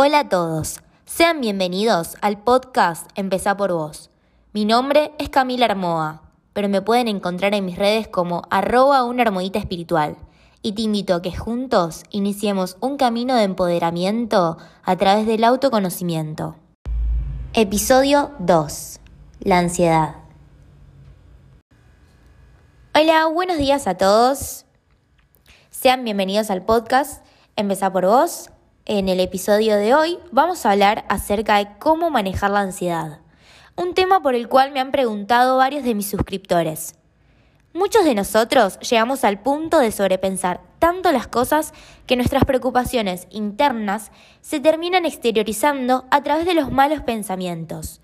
[0.00, 4.10] Hola a todos, sean bienvenidos al podcast Empezá por vos.
[4.52, 9.22] Mi nombre es Camila Armoa, pero me pueden encontrar en mis redes como arroba una
[9.22, 10.16] armodita espiritual.
[10.62, 16.54] Y te invito a que juntos iniciemos un camino de empoderamiento a través del autoconocimiento.
[17.52, 19.00] Episodio 2.
[19.40, 20.14] La ansiedad.
[22.94, 24.64] Hola, buenos días a todos.
[25.70, 27.26] Sean bienvenidos al podcast
[27.56, 28.50] Empezá por vos.
[28.90, 33.18] En el episodio de hoy vamos a hablar acerca de cómo manejar la ansiedad,
[33.76, 36.94] un tema por el cual me han preguntado varios de mis suscriptores.
[37.74, 41.74] Muchos de nosotros llegamos al punto de sobrepensar tanto las cosas
[42.06, 48.00] que nuestras preocupaciones internas se terminan exteriorizando a través de los malos pensamientos,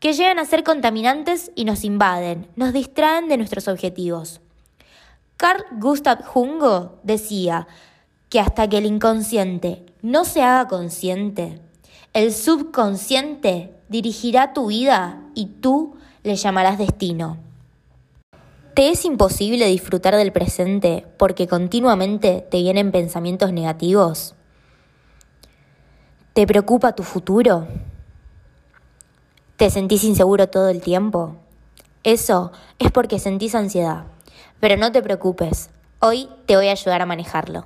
[0.00, 4.42] que llegan a ser contaminantes y nos invaden, nos distraen de nuestros objetivos.
[5.38, 7.66] Carl Gustav Jungo decía
[8.36, 11.58] que hasta que el inconsciente no se haga consciente.
[12.12, 17.38] El subconsciente dirigirá tu vida y tú le llamarás destino.
[18.74, 24.34] ¿Te es imposible disfrutar del presente porque continuamente te vienen pensamientos negativos?
[26.34, 27.66] ¿Te preocupa tu futuro?
[29.56, 31.36] ¿Te sentís inseguro todo el tiempo?
[32.04, 34.04] Eso es porque sentís ansiedad.
[34.60, 37.64] Pero no te preocupes, hoy te voy a ayudar a manejarlo.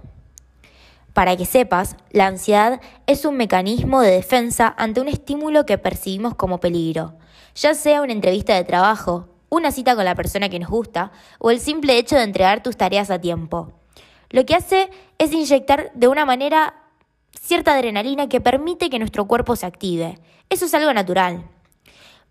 [1.21, 6.35] Para que sepas, la ansiedad es un mecanismo de defensa ante un estímulo que percibimos
[6.35, 7.13] como peligro,
[7.55, 11.51] ya sea una entrevista de trabajo, una cita con la persona que nos gusta o
[11.51, 13.71] el simple hecho de entregar tus tareas a tiempo.
[14.31, 16.85] Lo que hace es inyectar de una manera
[17.39, 20.19] cierta adrenalina que permite que nuestro cuerpo se active.
[20.49, 21.45] Eso es algo natural.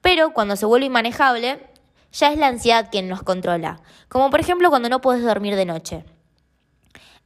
[0.02, 1.59] Pero cuando se vuelve inmanejable,
[2.12, 5.66] ya es la ansiedad quien nos controla, como por ejemplo cuando no puedes dormir de
[5.66, 6.06] noche.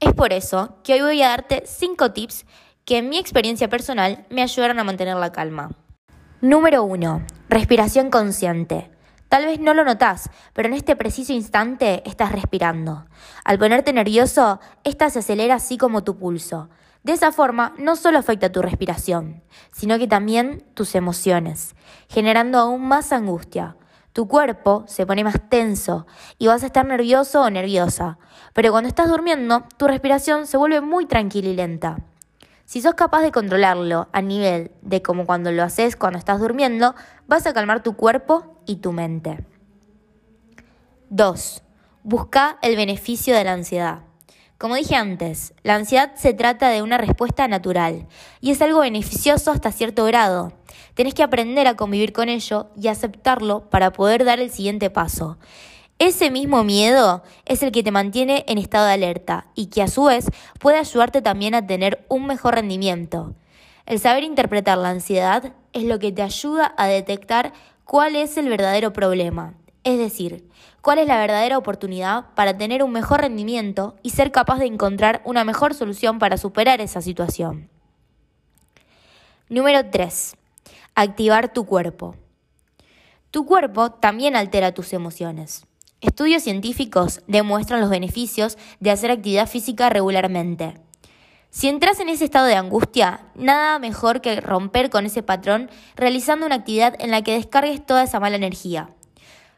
[0.04, 2.46] Es por eso que hoy voy a darte 5 tips
[2.84, 5.72] que en mi experiencia personal me ayudaron a mantener la calma.
[6.42, 7.26] Número 1.
[7.48, 8.92] Respiración consciente.
[9.30, 13.06] Tal vez no lo notas, pero en este preciso instante estás respirando.
[13.46, 16.70] Al ponerte nervioso, esta se acelera así como tu pulso.
[17.04, 21.78] De esa forma, no solo afecta tu respiración, sino que también tus emociones,
[22.10, 23.78] generando aún más angustia,
[24.14, 26.06] tu cuerpo se pone más tenso
[26.38, 28.20] y vas a estar nervioso o nerviosa.
[28.54, 31.98] Pero cuando estás durmiendo, tu respiración se vuelve muy tranquila y lenta.
[32.66, 36.96] Si sos capaz de controlarlo a nivel de como cuando lo haces cuando estás durmiendo,
[37.28, 39.46] vas a calmar tu cuerpo y tu mente.
[41.10, 41.64] 2.
[42.04, 44.00] Busca el beneficio de la ansiedad.
[44.58, 48.08] Como dije antes, la ansiedad se trata de una respuesta natural
[48.40, 50.54] y es algo beneficioso hasta cierto grado.
[50.94, 55.38] Tenés que aprender a convivir con ello y aceptarlo para poder dar el siguiente paso.
[56.00, 59.88] Ese mismo miedo es el que te mantiene en estado de alerta y que a
[59.88, 60.28] su vez
[60.60, 63.36] puede ayudarte también a tener un mejor rendimiento.
[63.86, 67.54] El saber interpretar la ansiedad es lo que te ayuda a detectar
[67.84, 70.50] cuál es el verdadero problema es decir,
[70.82, 75.22] cuál es la verdadera oportunidad para tener un mejor rendimiento y ser capaz de encontrar
[75.26, 77.70] una mejor solución para superar esa situación.
[79.50, 80.36] Número 3.
[80.96, 82.16] Activar tu cuerpo.
[83.32, 85.66] Tu cuerpo también altera tus emociones.
[86.02, 90.76] Estudios científicos demuestran los beneficios de hacer actividad física regularmente.
[91.50, 96.46] Si entras en ese estado de angustia, nada mejor que romper con ese patrón realizando
[96.46, 98.90] una actividad en la que descargues toda esa mala energía.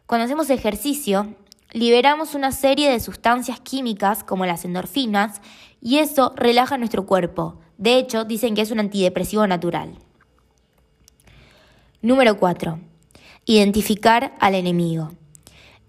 [0.06, 1.34] Cuando hacemos ejercicio,
[1.72, 5.42] liberamos una serie de sustancias químicas como las endorfinas
[5.82, 7.60] y eso relaja nuestro cuerpo.
[7.80, 9.96] De hecho, dicen que es un antidepresivo natural.
[12.04, 12.80] Número 4.
[13.46, 15.12] Identificar al enemigo.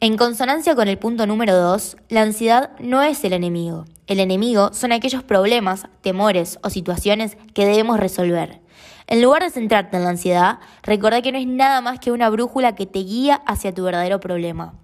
[0.00, 3.84] En consonancia con el punto número 2, la ansiedad no es el enemigo.
[4.06, 8.60] El enemigo son aquellos problemas, temores o situaciones que debemos resolver.
[9.06, 12.28] En lugar de centrarte en la ansiedad, recuerda que no es nada más que una
[12.28, 14.74] brújula que te guía hacia tu verdadero problema.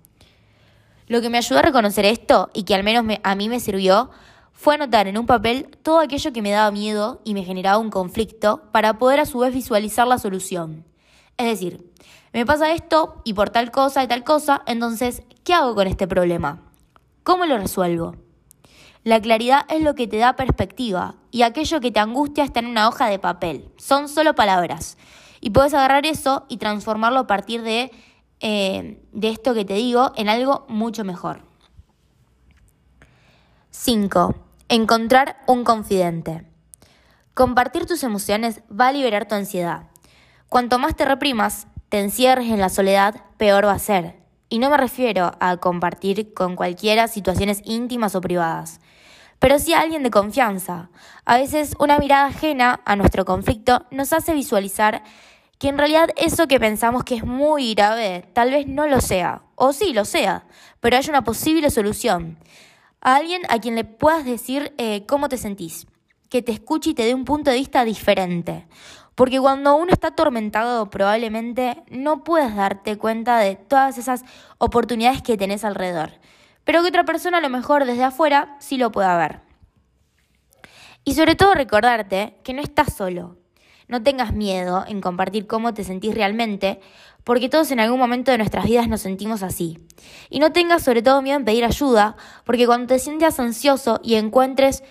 [1.09, 4.11] Lo que me ayudó a reconocer esto, y que al menos a mí me sirvió,
[4.53, 7.91] fue anotar en un papel todo aquello que me daba miedo y me generaba un
[7.91, 10.85] conflicto para poder a su vez visualizar la solución.
[11.37, 11.91] Es decir,
[12.33, 16.06] me pasa esto y por tal cosa y tal cosa, entonces, ¿qué hago con este
[16.06, 16.62] problema?
[17.25, 18.15] ¿Cómo lo resuelvo?
[19.04, 22.66] La claridad es lo que te da perspectiva y aquello que te angustia está en
[22.66, 23.69] una hoja de papel.
[23.76, 24.96] Son solo palabras.
[25.40, 27.90] Y puedes agarrar eso y transformarlo a partir de,
[28.38, 31.43] eh, de esto que te digo en algo mucho mejor.
[33.70, 34.37] 5.
[34.69, 36.46] Encontrar un confidente.
[37.34, 39.88] Compartir tus emociones va a liberar tu ansiedad.
[40.49, 44.22] Cuanto más te reprimas, te encierres en la soledad, peor va a ser.
[44.52, 48.81] Y no me refiero a compartir con cualquiera situaciones íntimas o privadas.
[49.38, 50.90] pero sí a alguien de confianza.
[51.25, 55.04] A veces una mirada ajena a nuestro conflicto nos hace visualizar
[55.58, 59.40] que en realidad eso que pensamos que es muy grave tal vez no lo sea,
[59.54, 60.44] o sí lo sea,
[60.81, 62.37] pero hay una posible solución.
[63.00, 65.87] A alguien a quien le puedas decir eh, cómo te sentís,
[66.28, 68.66] que te escuche y te dé un punto de vista diferente.
[69.23, 74.25] Porque cuando uno está atormentado probablemente no puedes darte cuenta de todas esas
[74.59, 76.11] oportunidades que tenés alrededor,
[76.65, 79.39] pero que otra persona a lo mejor desde afuera sí lo pueda ver.
[81.05, 83.37] Y sobre todo recordarte que no estás solo,
[83.87, 86.81] no tengas miedo en compartir cómo te sentís realmente,
[87.23, 89.79] porque todos en algún momento de nuestras vidas nos sentimos así.
[90.31, 94.17] Y no tengas sobre todo miedo en pedir ayuda, porque cuando te sientas ansioso y
[94.17, 94.83] encuentres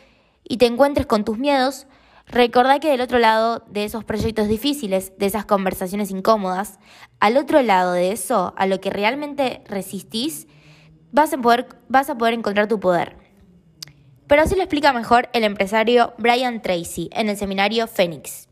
[0.48, 1.86] y te encuentres con tus miedos,
[2.32, 6.80] recordá que del otro lado de esos proyectos difíciles, de esas conversaciones incómodas,
[7.20, 10.48] al otro lado de eso, a lo que realmente resistís,
[11.12, 13.18] vas a poder, vas a poder encontrar tu poder.
[14.28, 18.51] Pero así lo explica mejor el empresario Brian Tracy en el seminario Phoenix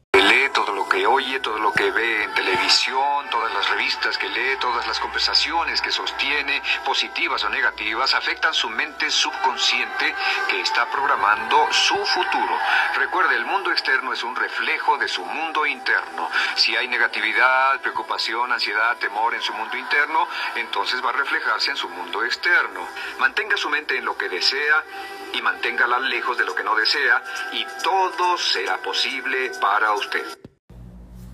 [1.05, 5.81] oye, todo lo que ve en televisión, todas las revistas que lee, todas las conversaciones
[5.81, 10.15] que sostiene, positivas o negativas, afectan su mente subconsciente
[10.49, 12.57] que está programando su futuro.
[12.95, 16.29] Recuerde, el mundo externo es un reflejo de su mundo interno.
[16.55, 21.77] Si hay negatividad, preocupación, ansiedad, temor en su mundo interno, entonces va a reflejarse en
[21.77, 22.87] su mundo externo.
[23.19, 24.83] Mantenga su mente en lo que desea
[25.33, 30.48] y manténgala lejos de lo que no desea y todo será posible para usted.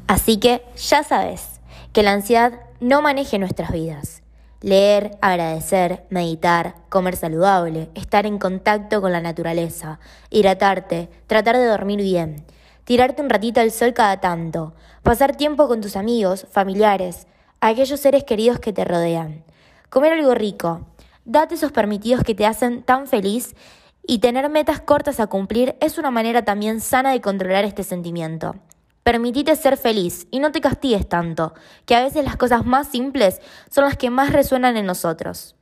[0.07, 1.59] Así que ya sabes,
[1.91, 4.21] que la ansiedad no maneje nuestras vidas.
[4.61, 9.99] Leer, agradecer, meditar, comer saludable, estar en contacto con la naturaleza,
[10.29, 12.45] hidratarte, tratar de dormir bien,
[12.83, 14.73] tirarte un ratito al sol cada tanto,
[15.03, 17.27] pasar tiempo con tus amigos, familiares,
[17.59, 19.43] aquellos seres queridos que te rodean,
[19.89, 20.81] comer algo rico,
[21.25, 23.55] date esos permitidos que te hacen tan feliz
[24.05, 28.55] y tener metas cortas a cumplir es una manera también sana de controlar este sentimiento.
[29.05, 31.53] Permitite ser feliz y no te castigues tanto,
[31.85, 35.55] que a veces las cosas más simples son las que más resuenan en nosotros.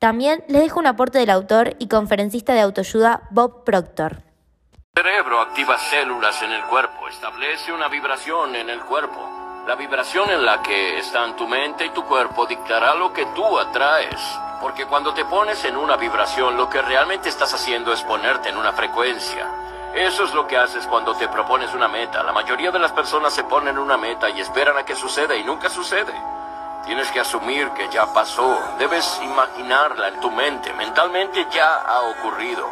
[0.00, 4.24] También les dejo un aporte del autor y conferencista de autoayuda Bob Proctor.
[4.96, 9.20] El cerebro activa células en el cuerpo, establece una vibración en el cuerpo.
[9.68, 13.56] La vibración en la que están tu mente y tu cuerpo dictará lo que tú
[13.56, 14.20] atraes.
[14.60, 18.56] Porque cuando te pones en una vibración, lo que realmente estás haciendo es ponerte en
[18.56, 19.46] una frecuencia.
[19.94, 22.22] Eso es lo que haces cuando te propones una meta.
[22.22, 25.44] La mayoría de las personas se ponen una meta y esperan a que suceda y
[25.44, 26.14] nunca sucede.
[26.86, 28.58] Tienes que asumir que ya pasó.
[28.78, 30.72] Debes imaginarla en tu mente.
[30.72, 32.70] Mentalmente ya ha ocurrido.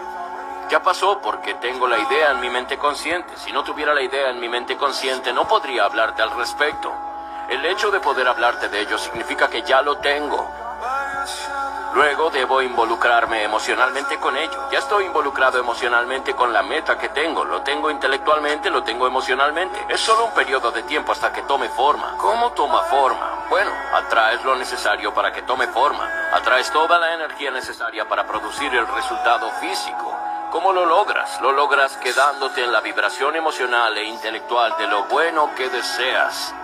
[0.70, 3.36] Ya pasó porque tengo la idea en mi mente consciente.
[3.36, 6.90] Si no tuviera la idea en mi mente consciente, no podría hablarte al respecto.
[7.50, 10.59] El hecho de poder hablarte de ello significa que ya lo tengo.
[11.92, 14.68] Luego debo involucrarme emocionalmente con ello.
[14.70, 17.44] Ya estoy involucrado emocionalmente con la meta que tengo.
[17.44, 19.84] Lo tengo intelectualmente, lo tengo emocionalmente.
[19.88, 22.14] Es solo un periodo de tiempo hasta que tome forma.
[22.18, 23.46] ¿Cómo toma forma?
[23.48, 26.08] Bueno, atraes lo necesario para que tome forma.
[26.32, 30.16] Atraes toda la energía necesaria para producir el resultado físico.
[30.52, 31.40] ¿Cómo lo logras?
[31.40, 36.54] Lo logras quedándote en la vibración emocional e intelectual de lo bueno que deseas.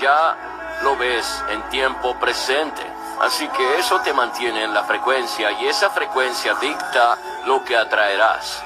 [0.00, 0.36] Ya
[0.82, 2.93] lo ves en tiempo presente.
[3.20, 7.16] Así que eso te mantiene en la frecuencia y esa frecuencia dicta
[7.46, 8.62] lo que atraerás.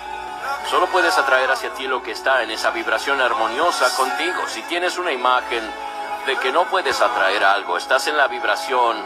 [0.71, 4.47] Solo puedes atraer hacia ti lo que está en esa vibración armoniosa contigo.
[4.49, 5.63] Si tienes una imagen
[6.27, 8.97] de que no puedes atraer algo, estás en la vibración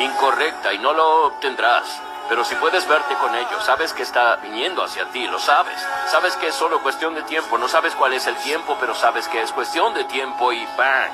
[0.00, 2.00] incorrecta y no lo obtendrás.
[2.28, 5.78] Pero si puedes verte con ello, sabes que está viniendo hacia ti, lo sabes.
[6.08, 9.28] Sabes que es solo cuestión de tiempo, no sabes cuál es el tiempo, pero sabes
[9.28, 11.12] que es cuestión de tiempo y ¡bang!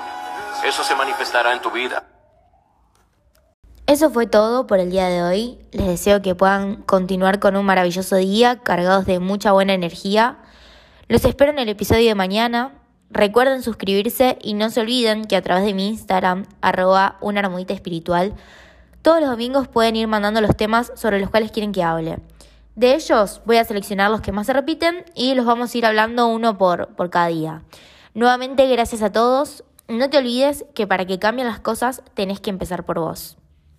[0.65, 2.03] Eso se manifestará en tu vida.
[3.89, 5.59] Eso fue todo por el día de hoy.
[5.73, 10.37] Les deseo que puedan continuar con un maravilloso día cargados de mucha buena energía.
[11.09, 12.75] Los espero en el episodio de mañana.
[13.09, 18.35] Recuerden suscribirse y no se olviden que a través de mi Instagram, arroba una espiritual,
[19.01, 22.19] todos los domingos pueden ir mandando los temas sobre los cuales quieren que hable.
[22.75, 25.87] De ellos voy a seleccionar los que más se repiten y los vamos a ir
[25.87, 27.63] hablando uno por, por cada día.
[28.13, 29.65] Nuevamente, gracias a todos.
[29.89, 33.38] No te olvides que para que cambien las cosas tenés que empezar por vos.